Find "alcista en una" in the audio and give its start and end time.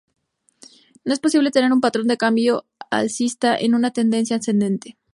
2.89-3.91